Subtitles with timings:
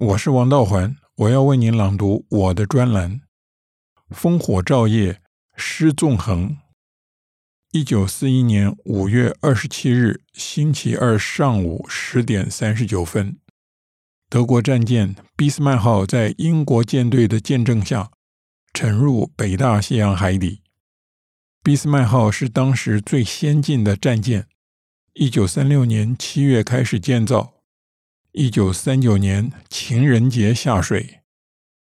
[0.00, 3.20] 我是王道环，我要为您朗读我的专栏
[4.16, 5.20] 《烽火照夜，
[5.56, 6.50] 诗纵横》。
[7.72, 13.38] 一九四一年五月二十七日星期二上午十点三十九分，
[14.30, 18.12] 德国战舰“俾斯麦号”在英国舰队的见证下
[18.72, 20.62] 沉入北大西洋海底。
[21.64, 24.46] “俾斯麦号”是当时最先进的战舰，
[25.14, 27.54] 一九三六年七月开始建造。
[28.32, 31.22] 一九三九年情人节下水，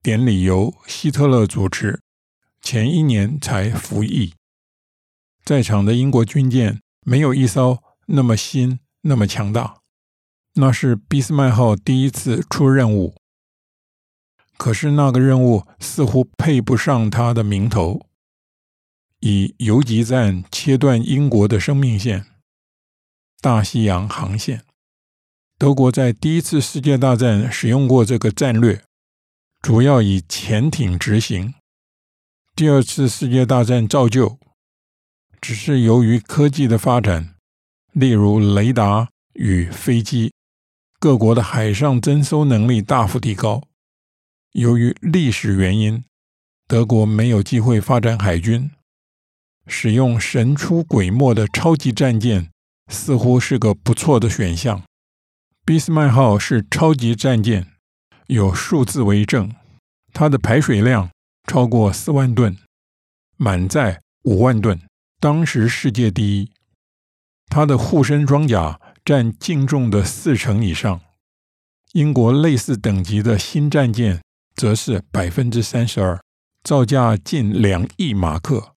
[0.00, 2.00] 典礼由希特勒主持，
[2.62, 4.34] 前一年才服役。
[5.44, 9.80] 在场的英国军舰没有一艘那么新、那么强大。
[10.54, 13.16] 那是俾斯麦号第一次出任务，
[14.56, 18.06] 可是那个任务似乎配不上他的名头，
[19.18, 22.26] 以游击战切断英国的生命线——
[23.42, 24.64] 大西洋航线。
[25.60, 28.82] 德国在第一次世界大战使用过这个战略，
[29.60, 31.52] 主要以潜艇执行。
[32.56, 34.38] 第二次世界大战照旧，
[35.38, 37.34] 只是由于科技的发展，
[37.92, 40.32] 例如雷达与飞机，
[40.98, 43.62] 各国的海上侦搜能力大幅提高。
[44.52, 46.02] 由于历史原因，
[46.66, 48.70] 德国没有机会发展海军，
[49.66, 52.48] 使用神出鬼没的超级战舰
[52.90, 54.82] 似乎是个不错的选项。
[55.70, 57.64] 俾斯麦号是超级战舰，
[58.26, 59.54] 有数字为证。
[60.12, 61.12] 它的排水量
[61.46, 62.58] 超过四万吨，
[63.36, 64.80] 满载五万吨，
[65.20, 66.50] 当时世界第一。
[67.46, 71.00] 它的护身装甲占净重的四成以上。
[71.92, 74.20] 英国类似等级的新战舰
[74.56, 76.20] 则是百分之三十二，
[76.64, 78.74] 造价近两亿马克，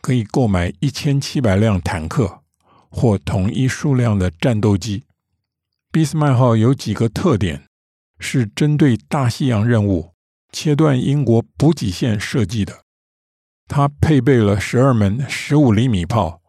[0.00, 2.40] 可以购买一千七百辆坦克
[2.88, 5.04] 或同一数量的战斗机。
[5.92, 7.64] 俾斯麦号有几个特点，
[8.20, 10.12] 是针对大西洋任务
[10.52, 12.84] 切断英国补给线设计的。
[13.66, 16.40] 它配备了十二门十五厘米炮，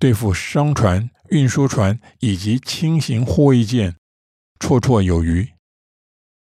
[0.00, 3.94] 对付商船、运输船以及轻型护卫舰
[4.58, 5.52] 绰绰有余。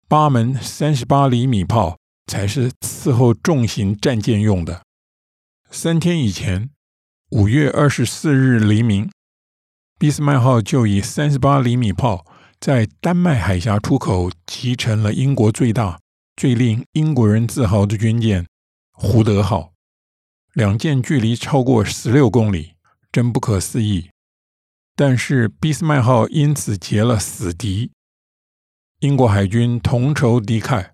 [0.06, 4.82] 八门三十八厘米炮才是伺候重型战舰用的。
[5.72, 6.70] 三天以前，
[7.30, 9.10] 五月二十四日黎明。
[10.00, 12.24] 俾斯麦号就以三十八厘米炮
[12.60, 16.00] 在丹麦海峡出口集成了英国最大、
[16.36, 18.46] 最令英国人自豪的军舰
[18.90, 19.72] “胡德号”。
[20.54, 22.74] 两舰距离超过十六公里，
[23.12, 24.10] 真不可思议。
[24.96, 27.92] 但是俾斯麦号因此结了死敌。
[28.98, 30.90] 英国海军同仇敌忾，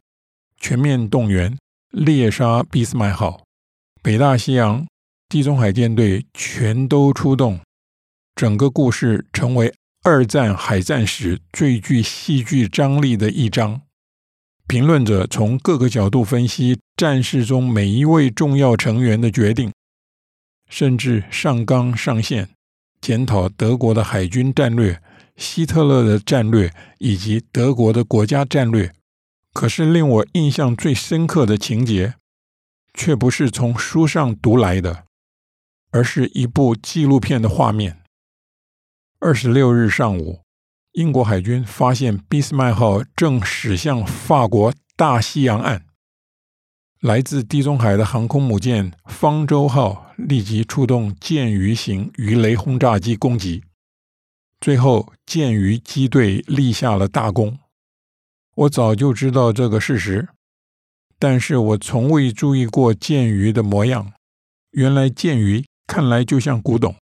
[0.61, 1.57] 全面动员
[1.89, 3.43] 猎杀俾斯麦号。
[4.03, 4.87] 北大西洋、
[5.31, 7.59] 地中海舰队全都出动。
[8.35, 9.73] 整个故事成为
[10.07, 13.81] 二战海战史最具戏剧张力的一章。
[14.67, 19.73] 评论者从各个角度分析战事中每一位重要成员的决定，
[20.69, 22.51] 甚至上纲上线
[23.01, 25.01] 检讨德国的海军战略、
[25.37, 28.93] 希特勒的战略以及德国的国家战略。
[29.55, 32.17] 可是令我印象最深刻的情节，
[32.93, 35.05] 却不是从书上读来的，
[35.93, 38.04] 而是一部纪录片的画面。
[39.27, 40.43] 二十六日上午，
[40.93, 45.87] 英国海军发现俾斯麦号正驶向法国大西洋岸。
[47.01, 53.65] 来自地中海的航空母舰“方舟号”立即出动剑鱼型鱼雷轰炸机攻击，
[54.61, 57.59] 最后剑鱼机队立下了大功。
[58.55, 60.29] 我早就知道这个事实，
[61.19, 64.13] 但是我从未注意过剑鱼的模样。
[64.73, 66.95] 原来剑鱼看来就像古董，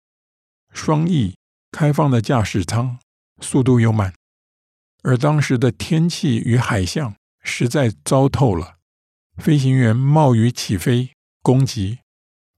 [0.72, 1.34] 双翼。
[1.72, 3.00] 开放的驾驶舱，
[3.40, 4.14] 速度又慢，
[5.04, 8.78] 而当时的天气与海象实在糟透了。
[9.38, 11.12] 飞行员冒雨起飞
[11.42, 12.00] 攻击，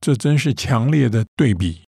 [0.00, 1.84] 这真是强烈的对比。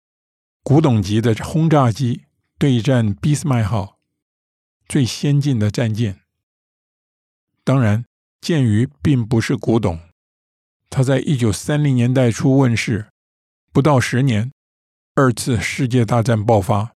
[0.64, 2.26] 古董级的轰炸机
[2.58, 3.98] 对战俾斯麦号，
[4.88, 6.20] 最先进的战舰。
[7.64, 8.04] 当然，
[8.42, 10.00] 剑鱼并不是古董，
[10.90, 13.10] 它在一九三零年代初问世，
[13.72, 14.52] 不到十年，
[15.16, 16.94] 二次世界大战爆发。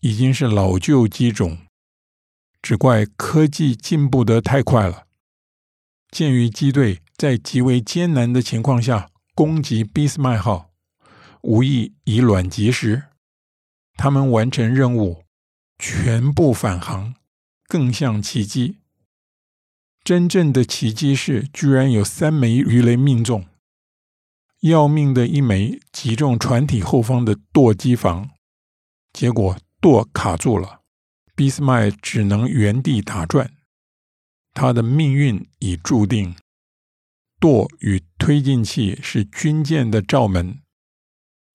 [0.00, 1.58] 已经是老旧机种，
[2.62, 5.06] 只怪科技进步得太快了。
[6.10, 10.70] 鉴于机队在极为艰难的情况下攻击俾斯麦号，
[11.42, 13.04] 无意以卵击石。
[13.94, 15.24] 他们完成任务，
[15.78, 17.14] 全部返航，
[17.68, 18.78] 更像奇迹。
[20.02, 23.46] 真正的奇迹是，居然有三枚鱼雷命中，
[24.60, 28.30] 要命的一枚击中船体后方的舵机房，
[29.12, 29.58] 结果。
[29.80, 30.82] 舵卡住了，
[31.34, 33.50] 俾斯麦只能原地打转。
[34.52, 36.36] 他的命运已注定。
[37.38, 40.60] 舵与推进器是军舰的罩门，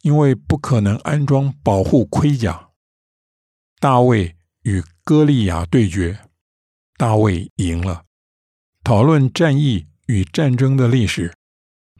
[0.01, 2.71] 因为不可能安装保护盔甲。
[3.79, 6.27] 大卫与歌利亚对决，
[6.97, 8.05] 大卫赢了。
[8.83, 11.35] 讨论战役与战争的历史，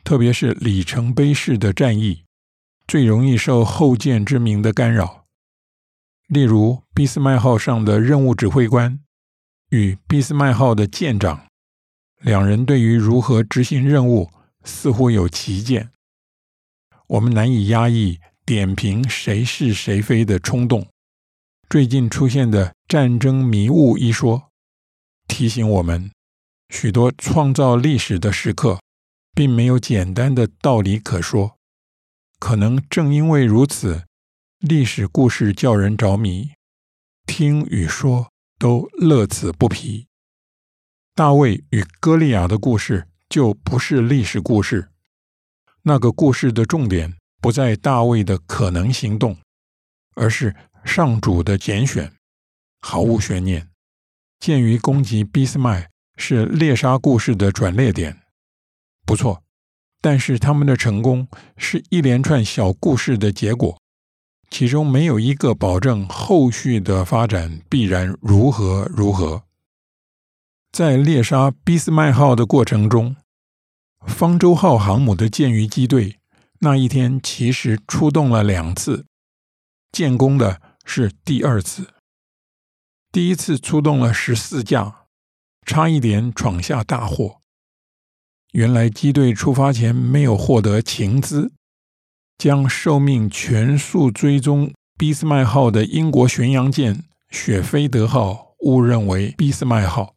[0.04, 2.26] 特别是里程碑式的战役，
[2.88, 5.25] 最容易受后见之明的干扰。
[6.28, 9.00] 例如，俾斯麦号上的任务指挥官
[9.70, 11.46] 与俾斯麦号的舰长。
[12.20, 14.32] 两人对于如何执行任务
[14.64, 15.92] 似乎有歧见，
[17.08, 20.88] 我们难以压抑点评谁是谁非的冲动。
[21.70, 24.50] 最近出现的“战争迷雾”一说，
[25.28, 26.10] 提醒我们，
[26.70, 28.80] 许多创造历史的时刻，
[29.36, 31.58] 并没有简单的道理可说。
[32.40, 34.06] 可能正因为如此，
[34.68, 36.50] 历史故事叫人着迷，
[37.28, 40.08] 听与说都乐此不疲。
[41.14, 44.90] 大卫与歌利亚的故事就不是历史故事，
[45.84, 49.38] 那个故事的重点不在大卫的可能行动，
[50.16, 52.12] 而是上主的拣选。
[52.82, 53.70] 毫无悬念，
[54.40, 58.20] 鉴于攻击俾斯麦是猎杀故事的转捩点，
[59.06, 59.44] 不错。
[60.02, 63.80] 但是他们的成功是一连串小故事的结果，
[64.50, 69.44] 其中没有一个保证后续的发展必然如何如何。
[70.72, 73.16] 在猎杀俾斯麦号的过程中，
[74.06, 76.20] 方舟号航母的舰鱼机队
[76.60, 79.06] 那一天其实出动了两次，
[79.92, 81.94] 建功的是第二次。
[83.12, 85.06] 第一次出动了十四架，
[85.66, 87.42] 差一点闯下大祸。
[88.52, 91.54] 原来机队出发前没有获得情资，
[92.38, 100.16] 将受命全速追踪俾斯麦号的英国巡洋舰雪菲德号误认为俾斯麦号。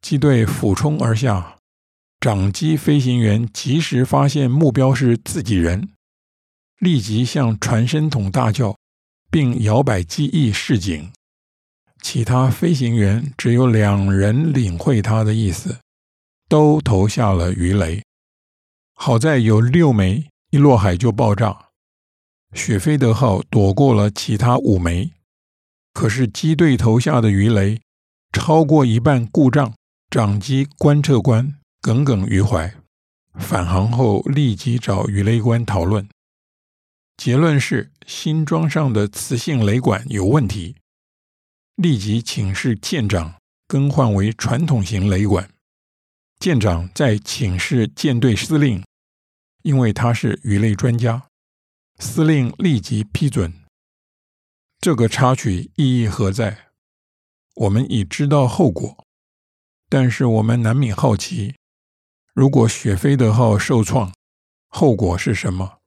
[0.00, 1.56] 机队俯冲而下，
[2.20, 5.90] 长机飞行员及时发现目标是自己人，
[6.78, 8.76] 立即向传声筒大叫，
[9.30, 11.10] 并摇摆机翼示警。
[12.02, 15.78] 其他飞行员只有两人领会他的意思，
[16.50, 18.02] 都投下了鱼雷。
[18.94, 21.70] 好在有六枚一落海就爆炸，
[22.52, 25.10] 雪菲德号躲过了其他五枚。
[25.92, 27.80] 可是机队投下的鱼雷
[28.32, 29.74] 超过一半故障。
[30.08, 32.72] 长机观测官耿耿于怀，
[33.34, 36.08] 返航后立即找鱼雷官讨论，
[37.16, 40.76] 结论是新装上的磁性雷管有问题，
[41.74, 43.34] 立即请示舰长
[43.66, 45.50] 更换为传统型雷管。
[46.38, 48.84] 舰长再请示舰队司令，
[49.64, 51.28] 因为他是鱼雷专家，
[51.98, 53.50] 司令立即批准。
[54.78, 56.66] 这个插曲意义何在？
[57.54, 59.06] 我们已知道后果。
[59.88, 61.54] 但是我们难免好奇，
[62.34, 64.12] 如果雪菲德号受创，
[64.68, 65.78] 后果是什么？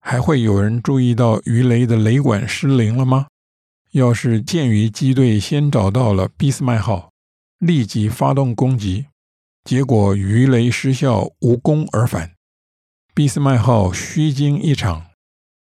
[0.00, 3.28] 还会有人注意到鱼雷的雷管失灵了吗？
[3.92, 7.12] 要是舰鱼机队先找到了俾斯麦号，
[7.58, 9.06] 立即发动攻击，
[9.62, 12.34] 结果鱼雷失效，无功而返，
[13.18, 15.10] 俾斯麦号虚惊一场，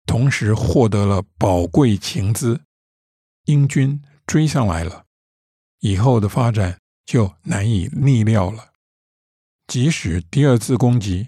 [0.07, 2.63] 同时获得了宝贵情资，
[3.45, 5.05] 英军追上来了，
[5.81, 6.79] 以后的发展。
[7.05, 8.71] 就难以逆料了。
[9.67, 11.27] 即使第二次攻击，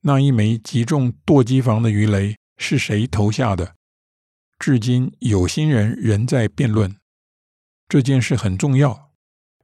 [0.00, 3.74] 那一枚击中舵机房的鱼雷是谁投下的，
[4.58, 6.94] 至今有心人仍在辩论。
[7.88, 9.12] 这件事很重要，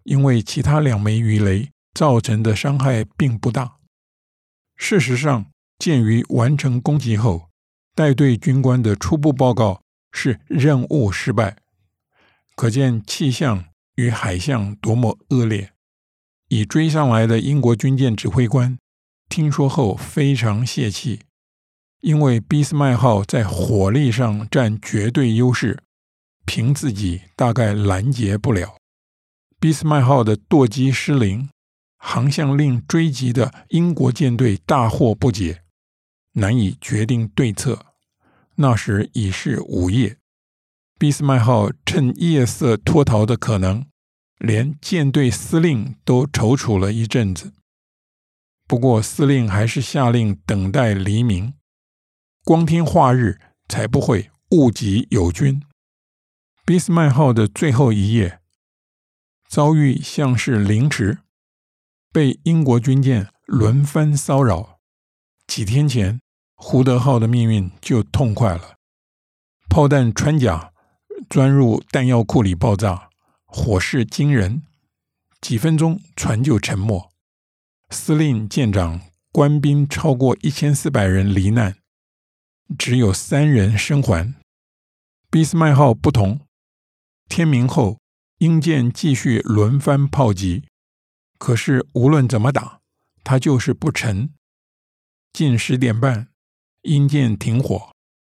[0.04, 3.76] 因为其他两枚鱼雷造成的伤害并不大。
[4.76, 5.50] 事实上，
[5.80, 7.48] 鉴于完成攻击后，
[7.96, 9.82] 带队军官的初步报告
[10.12, 11.56] 是任务失败，
[12.54, 13.64] 可见气象。
[13.96, 15.72] 与海象多么恶劣！
[16.48, 18.78] 已追上来的英国军舰指挥官
[19.28, 21.20] 听说后非常泄气，
[22.00, 25.82] 因为俾斯麦号在火力上占绝对优势，
[26.46, 28.76] 凭自己大概拦截不了。
[29.58, 31.50] 俾斯麦号的舵机失灵，
[31.98, 35.59] 航向令追击的英国舰队大惑不解，
[36.32, 37.86] 难以决定对策。
[38.56, 40.18] 那时已是午夜，
[40.98, 43.86] 俾斯麦号趁夜色脱逃的可能。
[44.38, 47.52] 连舰队司令都踌躇了一阵子，
[48.66, 51.52] 不过司令还是下令等待黎明。
[52.42, 55.62] 光天化日才不会误及友军。
[56.64, 58.40] 俾斯麦号的最后一夜
[59.46, 61.18] 遭遇像是凌迟，
[62.10, 64.79] 被英国军舰轮番骚扰。
[65.50, 66.20] 几天前，
[66.54, 68.76] 胡德号的命运就痛快了，
[69.68, 70.72] 炮弹穿甲
[71.28, 73.10] 钻入弹药库里爆炸。
[73.46, 74.62] 火势惊人，
[75.40, 77.10] 几分钟船就沉没，
[77.90, 79.00] 司令、舰长、
[79.32, 81.74] 官兵超过一千四百人罹难，
[82.78, 84.36] 只有三人生还。
[85.32, 86.42] 俾斯麦号不同，
[87.28, 87.98] 天明后
[88.38, 90.62] 英舰继续轮番炮击，
[91.38, 92.78] 可是无论怎么打，
[93.24, 94.32] 它就是不沉。
[95.32, 96.28] 近十点半，
[96.82, 97.92] 英舰停火，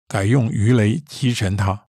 [0.06, 1.86] 改用鱼雷击沉它。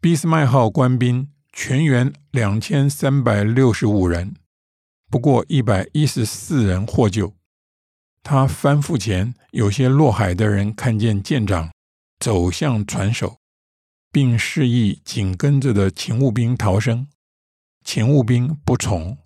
[0.00, 4.34] 俾斯麦号官兵全员两千三百六十五人，
[5.08, 7.34] 不过一百一十四人获救。
[8.22, 11.72] 他翻覆前，有些落海的人看见舰长
[12.18, 13.38] 走向船首，
[14.10, 17.08] 并示意紧跟着的勤务兵逃生，
[17.84, 19.18] 勤务兵不从。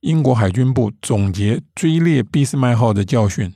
[0.00, 3.54] 英国海军部总结追猎俾斯麦号的教训，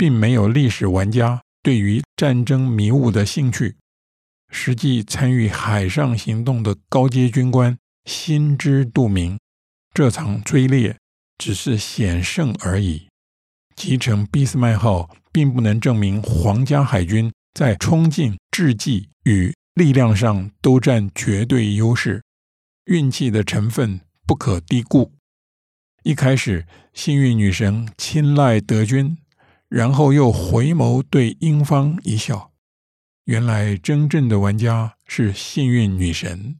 [0.00, 3.76] 并没有历史玩家对于战争迷雾的兴趣。
[4.50, 7.76] 实际参与海上行动的高阶军官
[8.06, 9.38] 心知肚明，
[9.92, 10.96] 这场追猎
[11.36, 13.08] 只是险胜而已。
[13.76, 22.22] 击沉俾斯麦号并不能证明皇家海军在冲劲、智计与力量上都占绝对优势，
[22.86, 25.12] 运气的成分不可低估。
[26.04, 29.18] 一开始，幸运女神青睐德军，
[29.70, 32.50] 然后又回眸对英方一笑。
[33.24, 36.59] 原来真正的玩家是幸运女神。